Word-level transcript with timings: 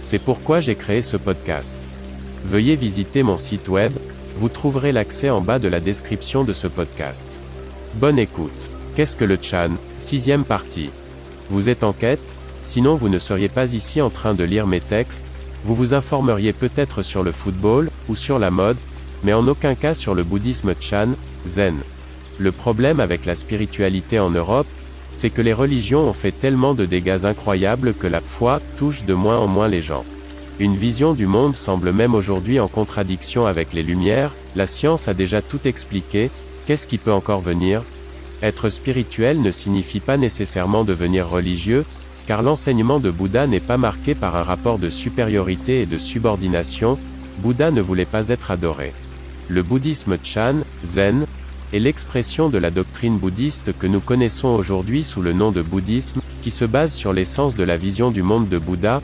C'est 0.00 0.18
pourquoi 0.18 0.60
j'ai 0.60 0.74
créé 0.74 1.02
ce 1.02 1.16
podcast. 1.16 1.76
Veuillez 2.44 2.76
visiter 2.76 3.22
mon 3.22 3.36
site 3.36 3.68
web, 3.68 3.92
vous 4.36 4.48
trouverez 4.48 4.92
l'accès 4.92 5.30
en 5.30 5.40
bas 5.40 5.58
de 5.58 5.68
la 5.68 5.80
description 5.80 6.44
de 6.44 6.52
ce 6.52 6.66
podcast. 6.68 7.28
Bonne 7.94 8.18
écoute. 8.18 8.70
Qu'est-ce 8.94 9.16
que 9.16 9.24
le 9.24 9.38
Chan 9.40 9.70
Sixième 9.98 10.44
partie? 10.44 10.90
Vous 11.50 11.68
êtes 11.68 11.84
en 11.84 11.92
quête? 11.92 12.34
Sinon 12.62 12.96
vous 12.96 13.08
ne 13.08 13.18
seriez 13.18 13.48
pas 13.48 13.72
ici 13.72 14.00
en 14.00 14.10
train 14.10 14.34
de 14.34 14.44
lire 14.44 14.66
mes 14.66 14.80
textes, 14.80 15.24
vous 15.64 15.74
vous 15.74 15.94
informeriez 15.94 16.52
peut-être 16.52 17.02
sur 17.02 17.22
le 17.22 17.32
football, 17.32 17.90
ou 18.08 18.16
sur 18.16 18.38
la 18.38 18.50
mode, 18.50 18.76
mais 19.24 19.32
en 19.32 19.46
aucun 19.48 19.74
cas 19.74 19.94
sur 19.94 20.14
le 20.14 20.22
bouddhisme 20.22 20.74
Chan, 20.80 21.10
Zen. 21.46 21.76
Le 22.38 22.52
problème 22.52 23.00
avec 23.00 23.26
la 23.26 23.34
spiritualité 23.34 24.20
en 24.20 24.30
Europe, 24.30 24.66
c'est 25.12 25.30
que 25.30 25.42
les 25.42 25.52
religions 25.52 26.08
ont 26.08 26.12
fait 26.12 26.32
tellement 26.32 26.74
de 26.74 26.84
dégâts 26.84 27.24
incroyables 27.24 27.94
que 27.94 28.06
la 28.06 28.20
foi 28.20 28.60
touche 28.76 29.04
de 29.04 29.14
moins 29.14 29.38
en 29.38 29.46
moins 29.46 29.68
les 29.68 29.82
gens. 29.82 30.04
Une 30.60 30.76
vision 30.76 31.14
du 31.14 31.26
monde 31.26 31.54
semble 31.54 31.92
même 31.92 32.14
aujourd'hui 32.14 32.58
en 32.58 32.68
contradiction 32.68 33.46
avec 33.46 33.72
les 33.72 33.82
Lumières, 33.82 34.32
la 34.56 34.66
science 34.66 35.06
a 35.06 35.14
déjà 35.14 35.40
tout 35.40 35.60
expliqué, 35.66 36.30
qu'est-ce 36.66 36.86
qui 36.86 36.98
peut 36.98 37.12
encore 37.12 37.40
venir? 37.40 37.82
Être 38.42 38.68
spirituel 38.68 39.40
ne 39.40 39.50
signifie 39.50 40.00
pas 40.00 40.16
nécessairement 40.16 40.84
devenir 40.84 41.28
religieux, 41.28 41.84
car 42.26 42.42
l'enseignement 42.42 43.00
de 43.00 43.10
Bouddha 43.10 43.46
n'est 43.46 43.60
pas 43.60 43.78
marqué 43.78 44.14
par 44.14 44.36
un 44.36 44.42
rapport 44.42 44.78
de 44.78 44.90
supériorité 44.90 45.82
et 45.82 45.86
de 45.86 45.96
subordination, 45.96 46.98
Bouddha 47.38 47.70
ne 47.70 47.80
voulait 47.80 48.04
pas 48.04 48.28
être 48.28 48.50
adoré. 48.50 48.92
Le 49.48 49.62
bouddhisme 49.62 50.18
Chan, 50.22 50.56
Zen, 50.84 51.24
est 51.72 51.78
l'expression 51.78 52.48
de 52.48 52.58
la 52.58 52.70
doctrine 52.70 53.18
bouddhiste 53.18 53.76
que 53.78 53.86
nous 53.86 54.00
connaissons 54.00 54.48
aujourd'hui 54.48 55.04
sous 55.04 55.20
le 55.20 55.32
nom 55.32 55.50
de 55.50 55.62
bouddhisme, 55.62 56.20
qui 56.42 56.50
se 56.50 56.64
base 56.64 56.94
sur 56.94 57.12
l'essence 57.12 57.56
de 57.56 57.64
la 57.64 57.76
vision 57.76 58.10
du 58.10 58.22
monde 58.22 58.48
de 58.48 58.58
Bouddha, 58.58 59.02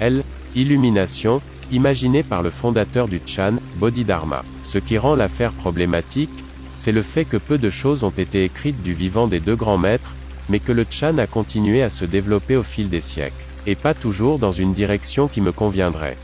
elle, 0.00 0.24
illumination, 0.56 1.40
imaginée 1.70 2.22
par 2.22 2.42
le 2.42 2.50
fondateur 2.50 3.06
du 3.06 3.20
Chan, 3.26 3.54
Bodhidharma. 3.76 4.44
Ce 4.64 4.78
qui 4.78 4.98
rend 4.98 5.14
l'affaire 5.14 5.52
problématique, 5.52 6.30
c'est 6.74 6.92
le 6.92 7.02
fait 7.02 7.24
que 7.24 7.36
peu 7.36 7.58
de 7.58 7.70
choses 7.70 8.02
ont 8.02 8.10
été 8.10 8.44
écrites 8.44 8.82
du 8.82 8.92
vivant 8.92 9.28
des 9.28 9.40
deux 9.40 9.56
grands 9.56 9.78
maîtres, 9.78 10.14
mais 10.48 10.58
que 10.58 10.72
le 10.72 10.86
Chan 10.90 11.18
a 11.18 11.26
continué 11.26 11.82
à 11.82 11.90
se 11.90 12.04
développer 12.04 12.56
au 12.56 12.62
fil 12.62 12.88
des 12.88 13.00
siècles, 13.00 13.44
et 13.66 13.76
pas 13.76 13.94
toujours 13.94 14.38
dans 14.38 14.52
une 14.52 14.72
direction 14.72 15.28
qui 15.28 15.40
me 15.40 15.52
conviendrait. 15.52 16.16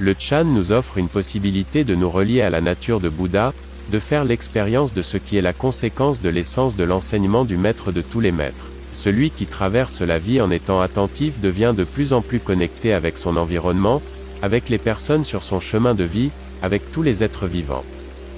Le 0.00 0.14
Chan 0.18 0.44
nous 0.44 0.72
offre 0.72 0.98
une 0.98 1.08
possibilité 1.08 1.84
de 1.84 1.94
nous 1.94 2.10
relier 2.10 2.40
à 2.40 2.50
la 2.50 2.60
nature 2.60 3.00
de 3.00 3.08
Bouddha, 3.08 3.52
de 3.90 3.98
faire 3.98 4.24
l'expérience 4.24 4.92
de 4.92 5.02
ce 5.02 5.16
qui 5.16 5.36
est 5.36 5.42
la 5.42 5.52
conséquence 5.52 6.20
de 6.20 6.28
l'essence 6.28 6.76
de 6.76 6.84
l'enseignement 6.84 7.44
du 7.44 7.56
maître 7.56 7.92
de 7.92 8.00
tous 8.02 8.20
les 8.20 8.32
maîtres. 8.32 8.66
Celui 8.92 9.30
qui 9.30 9.46
traverse 9.46 10.00
la 10.00 10.18
vie 10.18 10.40
en 10.40 10.50
étant 10.50 10.80
attentif 10.80 11.40
devient 11.40 11.74
de 11.76 11.84
plus 11.84 12.12
en 12.12 12.20
plus 12.20 12.40
connecté 12.40 12.92
avec 12.92 13.16
son 13.16 13.36
environnement, 13.36 14.02
avec 14.42 14.68
les 14.68 14.78
personnes 14.78 15.24
sur 15.24 15.42
son 15.42 15.60
chemin 15.60 15.94
de 15.94 16.04
vie, 16.04 16.30
avec 16.62 16.90
tous 16.92 17.02
les 17.02 17.22
êtres 17.22 17.46
vivants. 17.46 17.84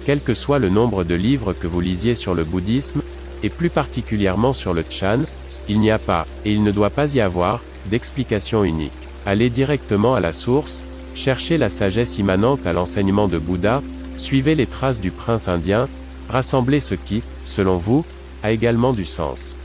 Quel 0.04 0.20
que 0.20 0.34
soit 0.34 0.58
le 0.58 0.68
nombre 0.68 1.04
de 1.04 1.14
livres 1.14 1.52
que 1.52 1.66
vous 1.66 1.80
lisiez 1.80 2.14
sur 2.14 2.34
le 2.34 2.44
bouddhisme, 2.44 3.02
et 3.42 3.48
plus 3.48 3.70
particulièrement 3.70 4.52
sur 4.52 4.74
le 4.74 4.84
Chan, 4.88 5.20
il 5.68 5.80
n'y 5.80 5.90
a 5.90 5.98
pas, 5.98 6.26
et 6.44 6.52
il 6.52 6.62
ne 6.62 6.72
doit 6.72 6.90
pas 6.90 7.14
y 7.14 7.20
avoir, 7.20 7.60
d'explication 7.86 8.64
unique. 8.64 8.92
Allez 9.26 9.50
directement 9.50 10.14
à 10.14 10.20
la 10.20 10.32
source, 10.32 10.82
cherchez 11.14 11.58
la 11.58 11.68
sagesse 11.68 12.18
immanente 12.18 12.66
à 12.66 12.72
l'enseignement 12.72 13.28
de 13.28 13.38
Bouddha, 13.38 13.82
Suivez 14.16 14.54
les 14.54 14.66
traces 14.66 15.00
du 15.00 15.10
prince 15.10 15.48
indien, 15.48 15.88
rassemblez 16.28 16.80
ce 16.80 16.94
qui, 16.94 17.22
selon 17.44 17.76
vous, 17.76 18.04
a 18.42 18.52
également 18.52 18.92
du 18.92 19.04
sens. 19.04 19.56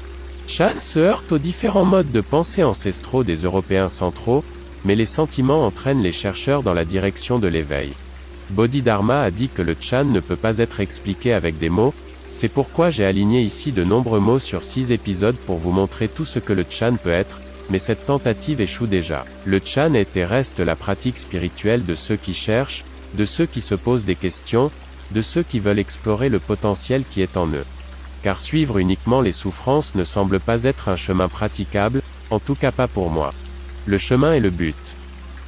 Chan 0.47 0.73
se 0.81 0.99
heurte 0.99 1.31
aux 1.31 1.37
différents 1.37 1.85
modes 1.85 2.11
de 2.11 2.21
pensée 2.21 2.63
ancestraux 2.63 3.23
des 3.23 3.37
Européens 3.37 3.89
centraux, 3.89 4.43
mais 4.83 4.95
les 4.95 5.05
sentiments 5.05 5.65
entraînent 5.65 6.03
les 6.03 6.11
chercheurs 6.11 6.63
dans 6.63 6.73
la 6.73 6.85
direction 6.85 7.39
de 7.39 7.47
l'éveil. 7.47 7.91
Bodhidharma 8.51 9.21
a 9.21 9.31
dit 9.31 9.49
que 9.49 9.63
le 9.63 9.75
Chan 9.79 10.05
ne 10.05 10.19
peut 10.19 10.35
pas 10.35 10.59
être 10.59 10.79
expliqué 10.79 11.33
avec 11.33 11.57
des 11.57 11.69
mots, 11.69 11.93
c'est 12.31 12.49
pourquoi 12.49 12.89
j'ai 12.89 13.05
aligné 13.05 13.41
ici 13.41 13.71
de 13.71 13.83
nombreux 13.83 14.19
mots 14.19 14.39
sur 14.39 14.63
six 14.63 14.91
épisodes 14.91 15.37
pour 15.47 15.57
vous 15.57 15.71
montrer 15.71 16.07
tout 16.07 16.25
ce 16.25 16.39
que 16.39 16.53
le 16.53 16.65
Chan 16.69 16.97
peut 17.01 17.09
être, 17.09 17.39
mais 17.69 17.79
cette 17.79 18.05
tentative 18.05 18.61
échoue 18.61 18.87
déjà. 18.87 19.25
Le 19.45 19.59
Chan 19.63 19.93
est 19.93 20.15
et 20.17 20.25
reste 20.25 20.59
la 20.59 20.75
pratique 20.75 21.17
spirituelle 21.17 21.85
de 21.85 21.95
ceux 21.95 22.17
qui 22.17 22.33
cherchent, 22.33 22.83
de 23.13 23.25
ceux 23.25 23.45
qui 23.45 23.61
se 23.61 23.75
posent 23.75 24.05
des 24.05 24.15
questions, 24.15 24.71
de 25.11 25.21
ceux 25.21 25.43
qui 25.43 25.59
veulent 25.59 25.79
explorer 25.79 26.29
le 26.29 26.39
potentiel 26.39 27.03
qui 27.09 27.21
est 27.21 27.37
en 27.37 27.47
eux. 27.47 27.65
Car 28.23 28.39
suivre 28.39 28.79
uniquement 28.79 29.21
les 29.21 29.31
souffrances 29.31 29.95
ne 29.95 30.03
semble 30.03 30.39
pas 30.39 30.63
être 30.63 30.89
un 30.89 30.95
chemin 30.95 31.27
praticable, 31.27 32.01
en 32.31 32.39
tout 32.39 32.55
cas 32.55 32.71
pas 32.71 32.87
pour 32.87 33.11
moi. 33.11 33.33
Le 33.85 33.97
chemin 33.97 34.33
est 34.33 34.39
le 34.39 34.49
but. 34.49 34.75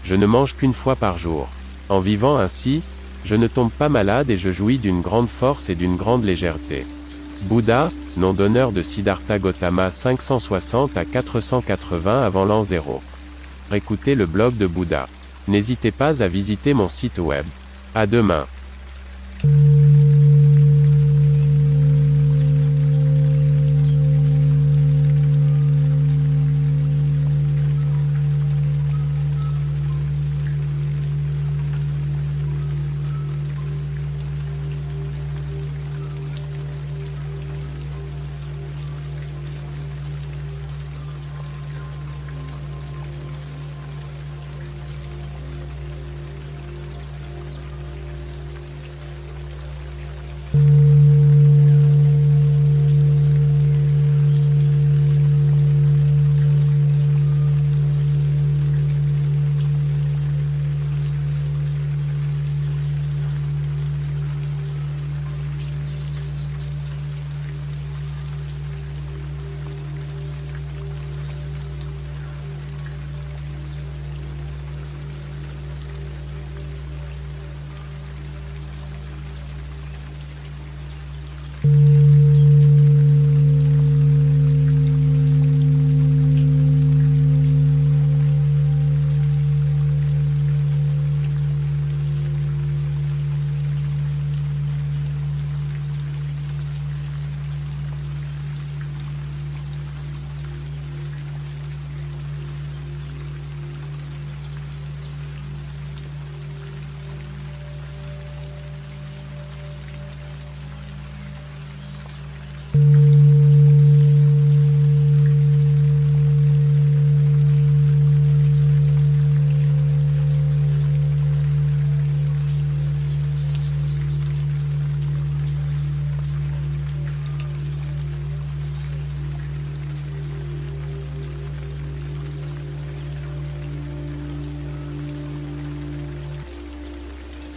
Je 0.03 0.15
ne 0.15 0.25
mange 0.25 0.55
qu'une 0.55 0.73
fois 0.73 0.95
par 0.95 1.17
jour. 1.17 1.49
En 1.89 1.99
vivant 1.99 2.37
ainsi, 2.37 2.81
je 3.25 3.35
ne 3.35 3.47
tombe 3.47 3.71
pas 3.71 3.89
malade 3.89 4.29
et 4.29 4.37
je 4.37 4.51
jouis 4.51 4.77
d'une 4.77 5.01
grande 5.01 5.27
force 5.27 5.69
et 5.69 5.75
d'une 5.75 5.95
grande 5.95 6.23
légèreté. 6.23 6.85
Bouddha, 7.43 7.91
nom 8.15 8.33
d'honneur 8.33 8.71
de 8.71 8.81
Siddhartha 8.81 9.39
Gautama 9.39 9.91
560 9.91 10.97
à 10.97 11.05
480 11.05 12.23
avant 12.23 12.45
l'an 12.45 12.63
0. 12.63 13.01
Écoutez 13.73 14.15
le 14.15 14.25
blog 14.25 14.55
de 14.55 14.65
Bouddha. 14.65 15.07
N'hésitez 15.47 15.91
pas 15.91 16.21
à 16.21 16.27
visiter 16.27 16.73
mon 16.73 16.87
site 16.87 17.19
web. 17.19 17.45
À 17.95 18.05
demain. 18.05 18.45